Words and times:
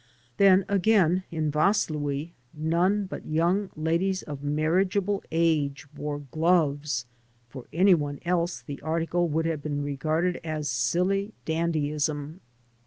Then, 0.37 0.65
again, 0.67 1.25
in 1.29 1.51
Vaslui 1.51 2.31
none 2.55 3.05
but 3.05 3.27
yoimg 3.31 3.69
ladies 3.75 4.23
of 4.23 4.41
marriageable 4.41 5.21
age 5.31 5.85
wore 5.95 6.17
gloves; 6.17 7.05
for 7.49 7.67
any 7.71 7.93
one 7.93 8.17
else 8.25 8.63
the 8.63 8.81
article 8.81 9.27
would 9.27 9.45
have 9.45 9.61
been 9.61 9.83
regarded 9.83 10.41
as 10.43 10.67
silly 10.67 11.35
dandyism. 11.45 12.39